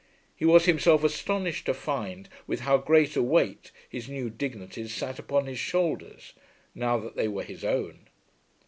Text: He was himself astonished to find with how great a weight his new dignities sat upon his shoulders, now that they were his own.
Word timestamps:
He 0.35 0.45
was 0.45 0.65
himself 0.65 1.03
astonished 1.03 1.67
to 1.67 1.75
find 1.75 2.27
with 2.47 2.61
how 2.61 2.79
great 2.79 3.15
a 3.15 3.21
weight 3.21 3.71
his 3.87 4.09
new 4.09 4.31
dignities 4.31 4.91
sat 4.95 5.19
upon 5.19 5.45
his 5.45 5.59
shoulders, 5.59 6.33
now 6.73 6.97
that 6.97 7.15
they 7.15 7.27
were 7.27 7.43
his 7.43 7.63
own. 7.63 8.07